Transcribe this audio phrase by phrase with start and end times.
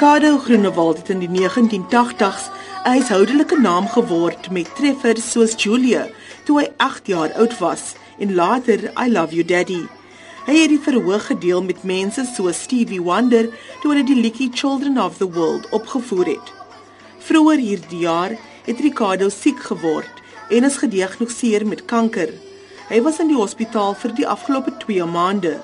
[0.00, 2.44] Ricardo Groenewald het in die 1980s
[2.84, 6.06] 'n huishoudelike naam geword met treffers soos Julia
[6.44, 7.82] toe hy 8 jaar oud was
[8.18, 9.84] en later I Love You Daddy.
[10.46, 13.48] Hy het die verhoog gedeel met mense soos Stevie Wonder
[13.82, 16.52] toe hy die liedjie Children of the World opgevoer het.
[17.18, 20.14] Vroeger hierdie jaar het Ricardo siek geword
[20.48, 22.32] en is gediagnoseer met kanker.
[22.88, 25.60] Hy was in die hospitaal vir die afgelope 2 maande.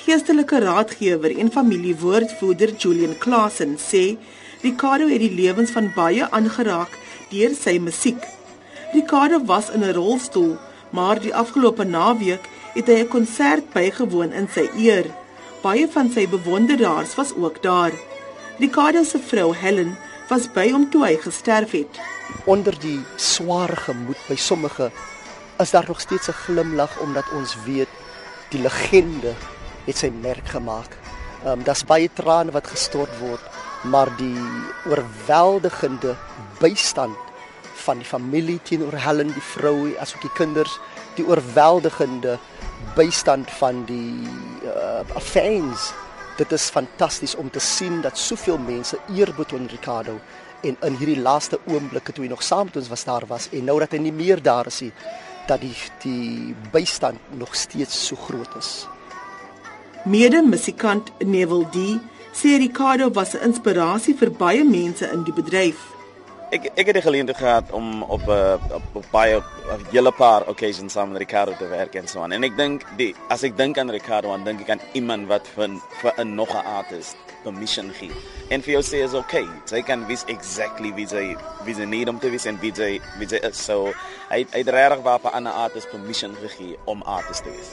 [0.00, 4.16] Geestelike raadgewer en familiewoordvoerder Julian Klasen sê
[4.62, 6.94] Ricardo het die lewens van baie aangeraak
[7.28, 8.22] deur sy musiek.
[8.94, 10.56] Ricardo was in 'n rolstoel,
[10.90, 15.04] maar die afgelope naweek het hy 'n konsert bygewoon in sy eer.
[15.62, 17.92] Baie van sy bewonderaars was ook daar.
[18.58, 19.96] Ricardo se vrou Helen
[20.28, 22.00] was by hom toe hy gesterf het.
[22.44, 24.90] Onder die swaar gemoed by sommige
[25.58, 27.88] is daar nog steeds 'n glimlag omdat ons weet
[28.48, 29.34] die legende
[29.86, 30.96] het sy merk gemaak.
[31.44, 33.44] Ehm um, daar's baie trane wat gestort word,
[33.82, 34.36] maar die
[34.86, 36.16] oorweldigende
[36.60, 37.16] bystand
[37.80, 40.76] van die familie teenoor Helen, die vrou, asook die kinders,
[41.16, 42.36] die oorweldigende
[42.96, 44.28] bystand van die
[44.68, 45.90] uh, fans.
[46.36, 50.18] Dit is fantasties om te sien dat soveel mense eer betoon Ricardo
[50.60, 53.64] en in hierdie laaste oomblikke toe hy nog saam met ons was daar was en
[53.64, 54.92] nou dat hy nie meer daar is nie,
[55.48, 58.84] dat die die bystand nog steeds so groot is.
[60.04, 62.00] Mede-musikant Neville D
[62.32, 65.76] sê Ricardo was 'n inspirasie vir baie mense in die bedryf.
[66.50, 70.12] Ek ek het die geleentheid gehad om op 'n uh, op, op baie 'n hele
[70.12, 72.32] paar occasions saam met Ricardo te werk en so aan.
[72.32, 75.46] En ek dink die as ek dink aan Ricardo, dan dink ek aan iemand wat
[75.54, 75.68] vir
[76.00, 78.12] vir 'n nog 'n artist permission gee.
[78.48, 79.46] En vir jou sê is okay.
[79.64, 83.00] Sy kan wys exactly wie sy wie sy need om te wys en wie sy
[83.18, 83.64] wie sy is.
[83.64, 83.92] So
[84.30, 87.70] hy hy het regtig waar 'n ander artist permission gegee om artist te wees.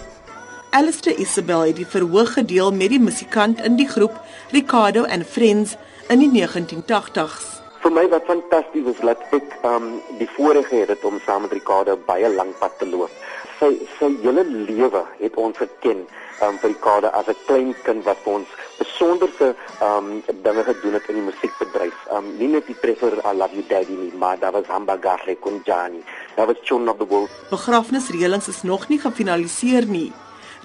[0.77, 4.13] Alistair Isabel het die verhoog gedeel met die musikant in die groep
[4.53, 5.71] Ricardo and Friends
[6.13, 7.47] in die 1980s.
[7.81, 9.87] Vir my wat fantasties is dat ek um
[10.19, 13.15] die voorreg het om saam met Ricardo baie lank pad te loop.
[13.57, 16.03] Sy sy hele lewe het ons geken
[16.45, 19.49] um vir Ricardo as 'n klein kind wat ons besonderse
[19.81, 21.97] um dinge gedoen het in die musiekbedryf.
[22.13, 26.05] Um nie net die treffer I love you daddy nie, maar daar was Hambagarre Kunjani.
[26.35, 27.29] Daar was Children of the World.
[27.49, 30.13] Begrafnisreëlings is nog nie gefinaliseer nie.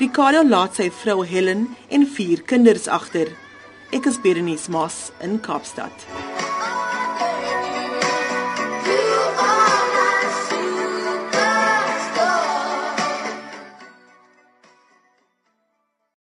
[0.02, 1.60] Ricardo laat sy vrou Helen
[1.94, 3.28] en vier kinders agter.
[3.94, 5.94] Ek is Berenice Moss in Kaapstad.